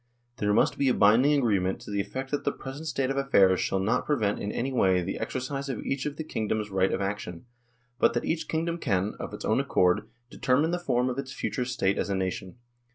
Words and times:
There 0.37 0.51
must 0.51 0.79
be 0.79 0.87
a 0.89 0.95
binding 0.95 1.33
agreement 1.37 1.79
to 1.81 1.91
the 1.91 2.01
effect 2.01 2.31
that 2.31 2.43
the 2.43 2.51
present 2.51 2.87
state 2.87 3.11
of 3.11 3.17
affairs 3.17 3.59
shall 3.59 3.77
not 3.77 4.07
prevent 4.07 4.39
in 4.39 4.51
any 4.51 4.71
way 4.71 5.03
the 5.03 5.19
exercise 5.19 5.69
of 5.69 5.83
each 5.85 6.07
of 6.07 6.15
the 6.15 6.23
kingdom's 6.23 6.71
right 6.71 6.91
of 6.91 7.01
action, 7.01 7.45
but 7.99 8.13
that 8.15 8.25
each 8.25 8.47
kingdom 8.47 8.79
can, 8.79 9.13
of 9.19 9.31
its 9.31 9.45
own 9.45 9.59
accord, 9.59 10.09
determine 10.31 10.71
the 10.71 10.79
form 10.79 11.07
of 11.07 11.19
its 11.19 11.31
future 11.31 11.65
state 11.65 11.99
as 11.99 12.09
a 12.09 12.15
nation. 12.15 12.55